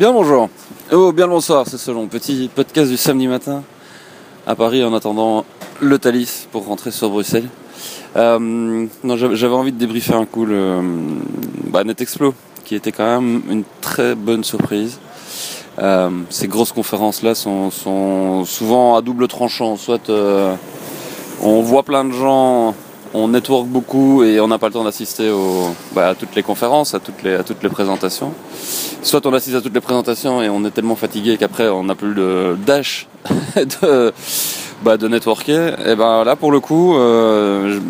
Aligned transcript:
Bien 0.00 0.14
bonjour. 0.14 0.48
Oh, 0.92 1.12
bien 1.12 1.26
le 1.26 1.32
bonsoir, 1.32 1.66
c'est 1.68 1.76
selon. 1.76 2.06
Petit 2.06 2.48
podcast 2.54 2.90
du 2.90 2.96
samedi 2.96 3.28
matin 3.28 3.62
à 4.46 4.54
Paris 4.54 4.82
en 4.82 4.94
attendant 4.94 5.44
le 5.78 5.98
Thalys 5.98 6.48
pour 6.50 6.64
rentrer 6.64 6.90
sur 6.90 7.10
Bruxelles. 7.10 7.50
Euh, 8.16 8.38
non, 9.04 9.16
j'avais 9.18 9.54
envie 9.54 9.72
de 9.72 9.76
débriefer 9.78 10.14
un 10.14 10.24
coup 10.24 10.46
le 10.46 10.80
bah, 11.66 11.84
NetExplo, 11.84 12.32
qui 12.64 12.76
était 12.76 12.92
quand 12.92 13.20
même 13.20 13.42
une 13.50 13.64
très 13.82 14.14
bonne 14.14 14.42
surprise. 14.42 14.98
Euh, 15.78 16.08
ces 16.30 16.48
grosses 16.48 16.72
conférences-là 16.72 17.34
sont, 17.34 17.70
sont, 17.70 18.46
souvent 18.46 18.96
à 18.96 19.02
double 19.02 19.28
tranchant. 19.28 19.76
Soit 19.76 20.08
euh, 20.08 20.54
on 21.42 21.60
voit 21.60 21.82
plein 21.82 22.06
de 22.06 22.12
gens 22.12 22.74
on 23.12 23.28
network 23.28 23.66
beaucoup 23.66 24.22
et 24.22 24.40
on 24.40 24.48
n'a 24.48 24.58
pas 24.58 24.68
le 24.68 24.72
temps 24.72 24.84
d'assister 24.84 25.32
bah, 25.92 26.10
à 26.10 26.14
toutes 26.14 26.34
les 26.34 26.42
conférences, 26.42 26.94
à 26.94 27.00
toutes 27.00 27.22
les, 27.22 27.34
à 27.34 27.42
toutes 27.42 27.62
les 27.62 27.68
présentations. 27.68 28.32
Soit 29.02 29.26
on 29.26 29.32
assiste 29.32 29.56
à 29.56 29.60
toutes 29.60 29.74
les 29.74 29.80
présentations 29.80 30.42
et 30.42 30.48
on 30.48 30.64
est 30.64 30.70
tellement 30.70 30.96
fatigué 30.96 31.36
qu'après 31.36 31.68
on 31.68 31.84
n'a 31.84 31.94
plus 31.94 32.14
le 32.14 32.56
dash 32.64 33.08
de, 33.56 34.12
bah, 34.82 34.96
de 34.96 35.08
networker. 35.08 35.86
Et 35.86 35.96
ben 35.96 36.24
là 36.24 36.36
pour 36.36 36.52
le 36.52 36.60
coup, 36.60 36.96
euh, 36.96 37.80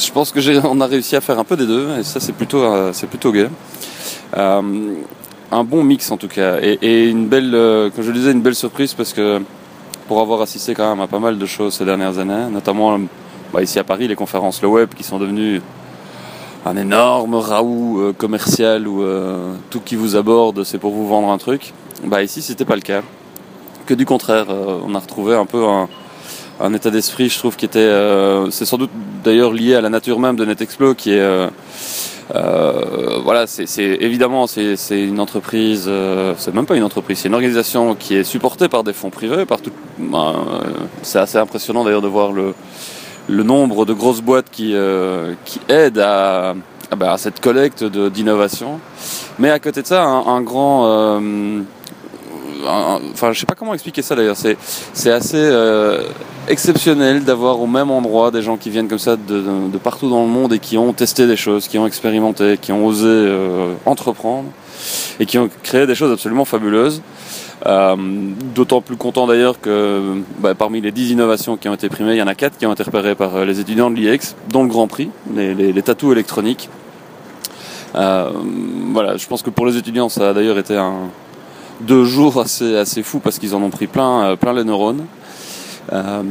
je, 0.00 0.12
pense 0.12 0.32
que 0.32 0.66
on 0.66 0.80
a 0.80 0.86
réussi 0.86 1.14
à 1.16 1.20
faire 1.20 1.38
un 1.38 1.44
peu 1.44 1.56
des 1.56 1.66
deux 1.66 1.88
et 1.98 2.02
ça 2.02 2.18
c'est 2.18 2.32
plutôt, 2.32 2.62
euh, 2.62 2.90
c'est 2.92 3.06
plutôt 3.06 3.32
gay. 3.32 3.48
Euh, 4.36 4.62
un 5.52 5.62
bon 5.62 5.84
mix 5.84 6.10
en 6.10 6.16
tout 6.16 6.26
cas 6.26 6.56
et, 6.60 6.78
et 6.82 7.08
une 7.08 7.28
belle, 7.28 7.52
comme 7.94 8.04
je 8.04 8.10
le 8.10 8.18
disais, 8.18 8.32
une 8.32 8.42
belle 8.42 8.56
surprise 8.56 8.94
parce 8.94 9.12
que 9.12 9.40
pour 10.08 10.20
avoir 10.20 10.40
assisté 10.40 10.74
quand 10.74 10.88
même 10.88 11.00
à 11.00 11.06
pas 11.06 11.20
mal 11.20 11.38
de 11.38 11.46
choses 11.46 11.74
ces 11.74 11.84
dernières 11.84 12.18
années, 12.18 12.50
notamment 12.50 12.98
bah, 13.52 13.62
ici 13.62 13.78
à 13.78 13.84
Paris, 13.84 14.08
les 14.08 14.16
conférences, 14.16 14.62
le 14.62 14.68
web 14.68 14.90
qui 14.94 15.04
sont 15.04 15.18
devenues 15.18 15.60
un 16.66 16.76
énorme 16.76 17.36
raout 17.36 18.00
euh, 18.00 18.12
commercial 18.12 18.88
où 18.88 19.02
euh, 19.02 19.54
tout 19.70 19.80
qui 19.80 19.94
vous 19.94 20.16
aborde, 20.16 20.64
c'est 20.64 20.78
pour 20.78 20.90
vous 20.90 21.06
vendre 21.06 21.30
un 21.30 21.38
truc. 21.38 21.72
Bah 22.04 22.24
ici, 22.24 22.42
c'était 22.42 22.64
pas 22.64 22.74
le 22.74 22.82
cas. 22.82 23.02
Que 23.86 23.94
du 23.94 24.04
contraire, 24.04 24.46
euh, 24.50 24.80
on 24.84 24.94
a 24.96 24.98
retrouvé 24.98 25.36
un 25.36 25.46
peu 25.46 25.64
un, 25.64 26.74
état 26.74 26.90
d'esprit, 26.90 27.28
je 27.28 27.38
trouve, 27.38 27.56
qui 27.56 27.66
était. 27.66 27.88
c'est 28.50 28.64
sans 28.64 28.78
doute 28.78 28.90
d'ailleurs 29.22 29.52
lié 29.52 29.76
à 29.76 29.80
la 29.80 29.90
nature 29.90 30.18
même 30.18 30.34
de 30.34 30.44
NetExplo, 30.44 30.94
qui 30.94 31.12
est. 31.12 31.48
voilà, 32.32 33.46
c'est 33.46 33.78
évidemment 33.78 34.48
c'est 34.48 34.76
une 34.90 35.20
entreprise, 35.20 35.88
c'est 36.38 36.54
même 36.54 36.66
pas 36.66 36.76
une 36.76 36.82
entreprise, 36.82 37.18
c'est 37.18 37.28
une 37.28 37.34
organisation 37.34 37.94
qui 37.94 38.16
est 38.16 38.24
supportée 38.24 38.68
par 38.68 38.82
des 38.82 38.92
fonds 38.92 39.10
privés, 39.10 39.44
par 39.44 39.60
tout. 39.60 39.70
Ben, 39.98 40.34
c'est 41.02 41.18
assez 41.18 41.38
impressionnant 41.38 41.84
d'ailleurs 41.84 42.02
de 42.02 42.08
voir 42.08 42.32
le 42.32 42.54
le 43.28 43.42
nombre 43.42 43.84
de 43.84 43.92
grosses 43.92 44.20
boîtes 44.20 44.50
qui, 44.50 44.72
euh, 44.74 45.34
qui 45.44 45.60
aident 45.68 45.98
à, 45.98 46.54
bah, 46.96 47.12
à 47.12 47.18
cette 47.18 47.40
collecte 47.40 47.84
d'innovation. 47.84 48.80
Mais 49.38 49.50
à 49.50 49.58
côté 49.58 49.82
de 49.82 49.86
ça, 49.86 50.04
un, 50.04 50.40
grand... 50.42 50.86
Euh, 50.86 51.60
enfin, 52.64 53.32
je 53.32 53.40
sais 53.40 53.46
pas 53.46 53.54
comment 53.54 53.74
expliquer 53.74 54.02
ça 54.02 54.14
d'ailleurs. 54.14 54.36
C'est, 54.36 54.56
c'est 54.92 55.10
assez 55.10 55.36
euh, 55.36 56.02
exceptionnel 56.48 57.24
d'avoir 57.24 57.60
au 57.60 57.66
même 57.66 57.90
endroit 57.90 58.30
des 58.30 58.42
gens 58.42 58.56
qui 58.56 58.70
viennent 58.70 58.88
comme 58.88 58.98
ça 58.98 59.16
de, 59.16 59.42
de, 59.72 59.78
partout 59.78 60.08
dans 60.08 60.22
le 60.22 60.30
monde 60.30 60.52
et 60.52 60.58
qui 60.58 60.78
ont 60.78 60.92
testé 60.92 61.26
des 61.26 61.36
choses, 61.36 61.68
qui 61.68 61.78
ont 61.78 61.86
expérimenté, 61.86 62.58
qui 62.60 62.72
ont 62.72 62.86
osé 62.86 63.28
entreprendre 63.84 64.48
et 65.18 65.26
qui 65.26 65.38
ont 65.38 65.50
créé 65.62 65.86
des 65.86 65.94
choses 65.94 66.12
absolument 66.12 66.44
fabuleuses. 66.44 67.02
Euh, 67.64 67.96
d'autant 68.54 68.82
plus 68.82 68.96
content 68.96 69.26
d'ailleurs 69.26 69.60
que 69.60 70.20
bah, 70.40 70.54
parmi 70.54 70.82
les 70.82 70.92
10 70.92 71.12
innovations 71.12 71.56
qui 71.56 71.68
ont 71.68 71.74
été 71.74 71.88
primées, 71.88 72.12
il 72.12 72.18
y 72.18 72.22
en 72.22 72.26
a 72.26 72.34
4 72.34 72.58
qui 72.58 72.66
ont 72.66 72.72
été 72.72 72.82
repérées 72.82 73.14
par 73.14 73.34
euh, 73.34 73.44
les 73.46 73.60
étudiants 73.60 73.90
de 73.90 73.96
l'IEX, 73.96 74.36
dont 74.50 74.62
le 74.62 74.68
Grand 74.68 74.86
Prix, 74.88 75.08
les, 75.34 75.54
les, 75.54 75.72
les 75.72 75.82
tatous 75.82 76.12
électroniques. 76.12 76.68
Euh, 77.94 78.30
voilà, 78.92 79.16
je 79.16 79.26
pense 79.26 79.42
que 79.42 79.48
pour 79.48 79.64
les 79.64 79.78
étudiants, 79.78 80.10
ça 80.10 80.30
a 80.30 80.32
d'ailleurs 80.34 80.58
été 80.58 80.76
un 80.76 80.94
deux 81.80 82.04
jours 82.04 82.40
assez 82.40 82.76
assez 82.76 83.02
fou 83.02 83.20
parce 83.20 83.38
qu'ils 83.38 83.54
en 83.54 83.62
ont 83.62 83.70
pris 83.70 83.86
plein 83.86 84.36
plein 84.36 84.52
les 84.52 84.64
neurones. 84.64 85.06
Euh, 85.92 86.22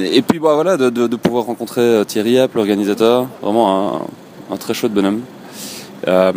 et 0.00 0.22
puis 0.22 0.40
bah 0.40 0.54
voilà, 0.54 0.76
de, 0.76 0.90
de, 0.90 1.06
de 1.06 1.16
pouvoir 1.16 1.44
rencontrer 1.44 2.02
Thierry 2.06 2.38
App, 2.38 2.54
l'organisateur, 2.54 3.26
vraiment 3.42 4.02
un, 4.50 4.54
un 4.54 4.56
très 4.56 4.74
chouette 4.74 4.92
bonhomme. 4.92 5.20
Euh, 6.06 6.32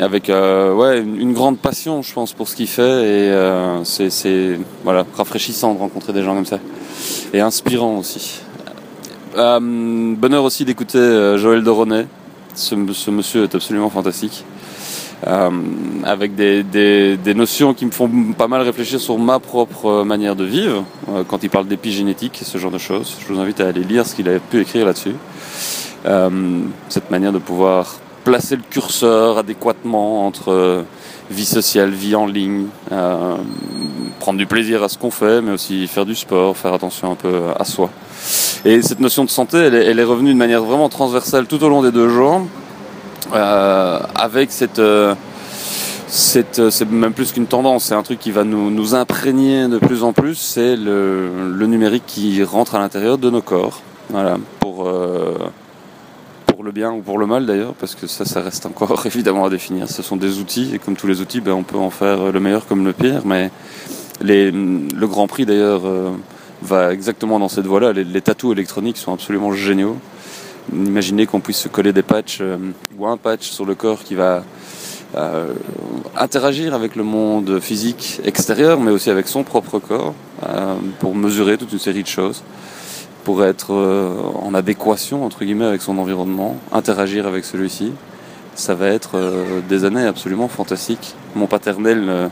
avec 0.00 0.30
euh, 0.30 0.74
ouais, 0.74 0.98
une, 0.98 1.32
grande 1.32 1.58
passion, 1.58 2.02
je 2.02 2.12
pense, 2.12 2.32
pour 2.32 2.48
ce 2.48 2.56
qu'il 2.56 2.66
fait. 2.66 2.82
Et 2.82 3.30
euh, 3.30 3.84
c'est 3.84 4.58
voilà, 4.84 5.06
rafraîchissant 5.16 5.74
de 5.74 5.78
rencontrer 5.78 6.12
des 6.12 6.22
gens 6.22 6.34
comme 6.34 6.46
ça. 6.46 6.58
Et 7.32 7.40
inspirant 7.40 7.98
aussi. 7.98 8.40
bonheur 9.36 10.44
aussi 10.44 10.64
d'écouter 10.64 11.34
Joël 11.36 11.62
Doronet. 11.62 12.06
Ce, 12.54 12.74
ce, 12.92 13.10
monsieur 13.12 13.44
est 13.44 13.54
absolument 13.54 13.90
fantastique. 13.90 14.44
avec 15.24 16.34
des, 16.34 16.64
des, 16.64 17.34
notions 17.34 17.74
qui 17.74 17.86
me 17.86 17.92
font 17.92 18.10
pas 18.36 18.48
mal 18.48 18.62
réfléchir 18.62 18.98
sur 18.98 19.18
ma 19.18 19.38
propre 19.38 20.02
manière 20.02 20.34
de 20.34 20.44
vivre, 20.44 20.84
quand 21.28 21.44
il 21.44 21.50
parle 21.50 21.68
d'épigénétique 21.68 22.40
et 22.42 22.44
ce 22.44 22.58
genre 22.58 22.72
de 22.72 22.78
choses. 22.78 23.16
Je 23.20 23.32
vous 23.32 23.38
invite 23.38 23.60
à 23.60 23.68
aller 23.68 23.84
lire 23.84 24.04
ce 24.04 24.16
qu'il 24.16 24.28
a 24.28 24.40
pu 24.40 24.60
écrire 24.60 24.86
là-dessus. 24.86 25.14
cette 26.88 27.10
manière 27.12 27.32
de 27.32 27.38
pouvoir 27.38 28.00
placer 28.28 28.56
le 28.56 28.62
curseur 28.68 29.38
adéquatement 29.38 30.26
entre 30.26 30.52
euh, 30.52 30.82
vie 31.30 31.46
sociale, 31.46 31.92
vie 31.92 32.14
en 32.14 32.26
ligne, 32.26 32.66
euh, 32.92 33.36
prendre 34.20 34.38
du 34.38 34.46
plaisir 34.46 34.82
à 34.82 34.90
ce 34.90 34.98
qu'on 34.98 35.10
fait, 35.10 35.40
mais 35.40 35.52
aussi 35.52 35.86
faire 35.86 36.04
du 36.04 36.14
sport, 36.14 36.54
faire 36.54 36.74
attention 36.74 37.12
un 37.12 37.14
peu 37.14 37.40
à 37.58 37.64
soi. 37.64 37.88
Et 38.66 38.82
cette 38.82 39.00
notion 39.00 39.24
de 39.24 39.30
santé, 39.30 39.56
elle 39.56 39.98
est, 39.98 40.04
revenue 40.04 40.34
de 40.34 40.38
manière 40.38 40.62
vraiment 40.62 40.90
transversale 40.90 41.46
tout 41.46 41.64
au 41.64 41.70
long 41.70 41.80
des 41.80 41.90
deux 41.90 42.10
jours, 42.10 42.42
euh, 43.32 43.98
avec 44.14 44.52
cette... 44.52 44.82
C'est 46.10 46.90
même 46.90 47.12
plus 47.14 47.32
qu'une 47.32 47.46
tendance, 47.46 47.84
c'est 47.84 47.94
un 47.94 48.02
truc 48.02 48.18
qui 48.18 48.30
va 48.30 48.44
nous, 48.44 48.94
imprégner 48.94 49.68
de 49.68 49.78
plus 49.78 50.02
en 50.02 50.12
plus, 50.12 50.34
c'est 50.34 50.76
le, 50.76 51.66
numérique 51.66 52.04
qui 52.06 52.42
rentre 52.44 52.74
à 52.74 52.78
l'intérieur 52.78 53.16
de 53.16 53.30
nos 53.30 53.42
corps, 53.42 53.80
voilà, 54.10 54.36
pour 54.60 54.86
le 56.68 56.72
bien 56.72 56.92
ou 56.92 57.00
pour 57.00 57.16
le 57.16 57.24
mal 57.24 57.46
d'ailleurs, 57.46 57.72
parce 57.72 57.94
que 57.94 58.06
ça, 58.06 58.26
ça 58.26 58.42
reste 58.42 58.66
encore 58.66 59.06
évidemment 59.06 59.46
à 59.46 59.50
définir. 59.50 59.88
Ce 59.88 60.02
sont 60.02 60.16
des 60.16 60.38
outils, 60.38 60.74
et 60.74 60.78
comme 60.78 60.96
tous 60.96 61.06
les 61.06 61.22
outils, 61.22 61.40
ben, 61.40 61.52
on 61.52 61.62
peut 61.62 61.78
en 61.78 61.88
faire 61.88 62.30
le 62.30 62.40
meilleur 62.40 62.66
comme 62.66 62.84
le 62.84 62.92
pire, 62.92 63.22
mais 63.24 63.50
les, 64.20 64.50
le 64.50 65.06
Grand 65.06 65.26
Prix 65.26 65.46
d'ailleurs 65.46 65.86
euh, 65.86 66.10
va 66.60 66.92
exactement 66.92 67.38
dans 67.38 67.48
cette 67.48 67.66
voie-là. 67.66 67.94
Les, 67.94 68.04
les 68.04 68.20
tatous 68.20 68.52
électroniques 68.52 68.98
sont 68.98 69.14
absolument 69.14 69.52
géniaux. 69.52 69.96
Imaginez 70.70 71.24
qu'on 71.24 71.40
puisse 71.40 71.56
se 71.56 71.68
coller 71.68 71.94
des 71.94 72.02
patchs 72.02 72.40
euh, 72.42 72.58
ou 72.98 73.06
un 73.06 73.16
patch 73.16 73.48
sur 73.48 73.64
le 73.64 73.74
corps 73.74 74.04
qui 74.04 74.14
va 74.14 74.44
euh, 75.16 75.54
interagir 76.16 76.74
avec 76.74 76.96
le 76.96 77.02
monde 77.02 77.60
physique 77.60 78.20
extérieur, 78.26 78.78
mais 78.78 78.90
aussi 78.90 79.08
avec 79.08 79.26
son 79.26 79.42
propre 79.42 79.78
corps, 79.78 80.14
pour 81.00 81.14
mesurer 81.14 81.56
toute 81.56 81.72
une 81.72 81.78
série 81.78 82.02
de 82.02 82.08
choses 82.08 82.42
pour 83.28 83.44
être 83.44 83.74
euh, 83.74 84.22
en 84.42 84.54
adéquation 84.54 85.26
entre 85.26 85.44
guillemets 85.44 85.66
avec 85.66 85.82
son 85.82 85.98
environnement, 85.98 86.56
interagir 86.72 87.26
avec 87.26 87.44
celui-ci. 87.44 87.92
Ça 88.54 88.74
va 88.74 88.86
être 88.86 89.18
euh, 89.18 89.60
des 89.68 89.84
années 89.84 90.06
absolument 90.06 90.48
fantastiques. 90.48 91.14
Mon 91.34 91.46
paternel, 91.46 92.06
euh, 92.08 92.28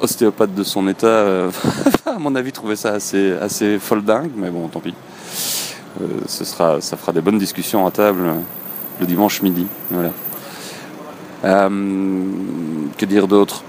ostéopathe 0.00 0.54
de 0.54 0.62
son 0.62 0.88
état, 0.88 1.26
à 2.06 2.18
mon 2.18 2.34
avis 2.34 2.50
trouvait 2.50 2.76
ça 2.76 2.94
assez, 2.94 3.32
assez 3.42 3.78
folle 3.78 4.04
dingue, 4.04 4.30
mais 4.34 4.48
bon, 4.48 4.68
tant 4.68 4.80
pis. 4.80 4.94
ce 6.26 6.44
sera, 6.46 6.80
ça 6.80 6.96
fera 6.96 7.12
des 7.12 7.20
bonnes 7.20 7.38
discussions 7.38 7.86
à 7.86 7.90
table 7.90 8.22
le 9.00 9.06
dimanche 9.06 9.42
midi. 9.42 9.66
Voilà. 9.90 10.12
que 12.96 13.04
dire 13.04 13.28
d'autre? 13.28 13.64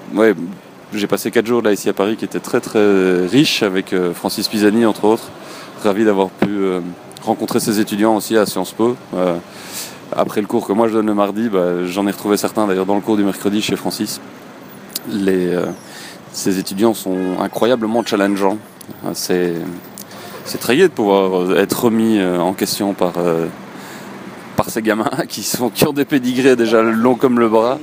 J'ai 0.94 1.08
passé 1.08 1.30
4 1.30 1.46
jours 1.46 1.62
là 1.62 1.74
ici 1.74 1.90
à 1.90 1.94
Paris 1.94 2.16
qui 2.16 2.24
étaient 2.24 2.40
très 2.40 2.62
très 2.62 3.28
riches 3.28 3.64
avec 3.64 3.94
Francis 4.14 4.48
Pisani 4.48 4.86
entre 4.86 5.04
autres 5.04 5.30
ravi 5.84 6.06
d'avoir 6.06 6.30
pu 6.30 6.50
euh, 6.50 6.80
rencontrer 7.24 7.60
ces 7.60 7.80
étudiants 7.80 8.16
aussi 8.16 8.38
à 8.38 8.46
Sciences 8.46 8.72
Po. 8.72 8.96
Euh, 9.14 9.38
après 10.16 10.42
le 10.42 10.48
cours 10.48 10.66
que 10.66 10.74
moi 10.74 10.88
je 10.88 10.94
donne 10.94 11.08
le 11.08 11.14
mardi, 11.14 11.50
bah, 11.50 11.86
j'en 11.86 12.08
ai 12.08 12.12
retrouvé 12.12 12.38
certains 12.38 12.68
d'ailleurs 12.68 12.86
dans 12.86 12.96
le 12.96 13.02
cours 13.02 13.18
du 13.18 13.24
mercredi 13.24 13.62
chez 13.62 13.76
Francis. 13.76 14.22
Euh, 15.12 15.66
ces 16.32 16.60
étudiants 16.60 16.94
sont 16.94 17.18
incroyablement 17.40 18.04
challengeants. 18.04 18.58
C'est, 19.14 19.56
très 20.60 20.76
gai 20.76 20.84
de 20.84 20.94
pouvoir 20.94 21.58
être 21.58 21.86
remis 21.86 22.22
en 22.24 22.54
question 22.54 22.94
par, 22.94 23.14
par 24.56 24.70
ces 24.70 24.82
gamins 24.82 25.10
qui, 25.30 25.44
sont, 25.44 25.70
qui 25.70 25.86
ont 25.86 25.94
des 25.94 26.06
pédigrés 26.06 26.56
déjà 26.56 26.82
longs 26.82 27.16
comme 27.16 27.40
le 27.40 27.50
bras. 27.50 27.78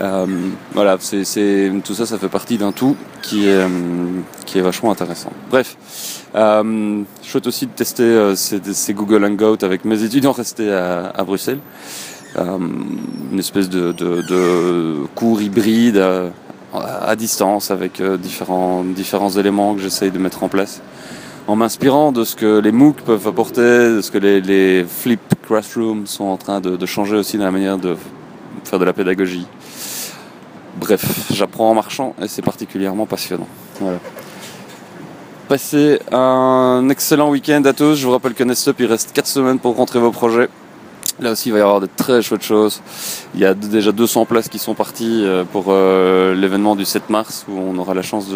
Euh, 0.00 0.26
voilà, 0.72 0.96
c'est, 1.00 1.72
tout 1.84 1.94
ça, 1.94 2.06
ça 2.06 2.18
fait 2.18 2.28
partie 2.28 2.56
d'un 2.56 2.72
tout 2.72 2.96
qui 3.22 3.48
est, 3.48 3.66
qui 4.46 4.58
est 4.58 4.62
vachement 4.62 4.92
intéressant. 4.92 5.32
Bref, 5.50 5.76
euh, 6.34 7.02
chouette 7.22 7.46
aussi 7.46 7.66
de 7.66 7.72
tester 7.72 8.04
euh, 8.04 8.36
ces, 8.36 8.60
ces, 8.72 8.94
Google 8.94 9.24
Hangouts 9.24 9.62
avec 9.62 9.84
mes 9.84 10.02
étudiants 10.02 10.32
restés 10.32 10.72
à, 10.72 11.12
à 11.16 11.24
Bruxelles. 11.24 11.58
Euh, 12.36 12.58
une 13.32 13.38
espèce 13.38 13.68
de, 13.68 13.92
de, 13.92 14.22
de 14.28 15.06
cours 15.14 15.40
hybride 15.42 15.96
à, 15.96 16.30
à 17.08 17.16
distance 17.16 17.70
avec 17.70 18.00
euh, 18.00 18.16
différents, 18.16 18.84
différents 18.84 19.30
éléments 19.30 19.74
que 19.74 19.80
j'essaye 19.80 20.10
de 20.10 20.18
mettre 20.18 20.44
en 20.44 20.48
place 20.48 20.82
en 21.46 21.56
m'inspirant 21.56 22.12
de 22.12 22.24
ce 22.24 22.36
que 22.36 22.58
les 22.58 22.72
MOOC 22.72 22.96
peuvent 23.00 23.26
apporter, 23.26 23.62
de 23.96 24.00
ce 24.02 24.10
que 24.10 24.18
les, 24.18 24.42
les 24.42 24.84
Flip 24.84 25.20
Classroom 25.46 26.06
sont 26.06 26.24
en 26.24 26.36
train 26.36 26.60
de, 26.60 26.76
de 26.76 26.86
changer 26.86 27.16
aussi 27.16 27.38
dans 27.38 27.46
la 27.46 27.50
manière 27.50 27.78
de 27.78 27.96
faire 28.64 28.78
de 28.78 28.84
la 28.84 28.92
pédagogie. 28.92 29.46
Bref, 30.76 31.30
j'apprends 31.32 31.70
en 31.70 31.74
marchant 31.74 32.14
et 32.22 32.28
c'est 32.28 32.42
particulièrement 32.42 33.06
passionnant. 33.06 33.48
Voilà. 33.80 33.98
Passez 35.48 35.98
un 36.12 36.88
excellent 36.90 37.30
week-end 37.30 37.62
à 37.64 37.72
tous. 37.72 37.94
Je 37.94 38.06
vous 38.06 38.12
rappelle 38.12 38.34
que 38.34 38.44
Nestup, 38.44 38.76
il 38.80 38.86
reste 38.86 39.12
4 39.14 39.26
semaines 39.26 39.58
pour 39.58 39.76
rentrer 39.76 39.98
vos 39.98 40.10
projets. 40.10 40.48
Là 41.20 41.32
aussi, 41.32 41.48
il 41.48 41.52
va 41.52 41.58
y 41.58 41.62
avoir 41.62 41.80
de 41.80 41.88
très 41.96 42.22
chouettes 42.22 42.44
choses. 42.44 42.80
Il 43.34 43.40
y 43.40 43.44
a 43.44 43.54
déjà 43.54 43.90
200 43.90 44.24
places 44.26 44.48
qui 44.48 44.58
sont 44.58 44.74
parties 44.74 45.22
euh, 45.24 45.44
pour 45.50 45.66
euh, 45.68 46.34
l'événement 46.34 46.76
du 46.76 46.84
7 46.84 47.10
mars 47.10 47.44
où 47.48 47.58
on 47.58 47.76
aura 47.78 47.94
la 47.94 48.02
chance 48.02 48.26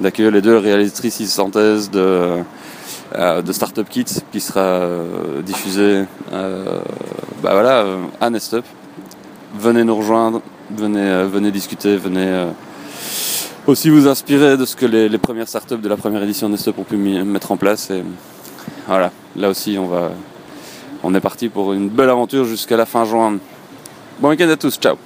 d'accueillir 0.00 0.30
les 0.30 0.40
deux 0.40 0.56
réalisatrices 0.56 1.22
synthèse 1.26 1.90
de, 1.90 2.38
euh, 3.14 3.42
de 3.42 3.52
Startup 3.52 3.86
Kits 3.86 4.22
qui 4.32 4.40
sera 4.40 4.88
diffusé 5.44 6.04
bah 6.30 7.52
voilà, 7.52 7.84
à 8.20 8.30
Nestup. 8.30 8.64
Venez 9.58 9.84
nous 9.84 9.96
rejoindre, 9.96 10.40
venez, 10.70 11.24
venez 11.24 11.50
discuter, 11.50 11.96
venez 11.96 12.46
aussi 13.66 13.90
vous 13.90 14.08
inspirer 14.08 14.56
de 14.56 14.64
ce 14.64 14.76
que 14.76 14.86
les, 14.86 15.18
premières 15.18 15.48
startups 15.48 15.78
de 15.78 15.88
la 15.88 15.96
première 15.96 16.22
édition 16.22 16.48
de 16.48 16.52
Nestup 16.52 16.78
ont 16.78 16.84
pu 16.84 16.96
mettre 16.96 17.52
en 17.52 17.56
place. 17.56 17.90
Et 17.90 18.02
voilà, 18.86 19.10
là 19.36 19.48
aussi, 19.48 19.76
on 19.78 19.86
va 19.86 20.10
on 21.02 21.14
est 21.14 21.20
parti 21.20 21.48
pour 21.48 21.72
une 21.72 21.88
belle 21.88 22.10
aventure 22.10 22.44
jusqu'à 22.44 22.76
la 22.76 22.86
fin 22.86 23.04
juin. 23.04 23.38
Bon 24.20 24.30
week-end 24.30 24.48
à 24.48 24.56
tous, 24.56 24.78
ciao 24.78 24.96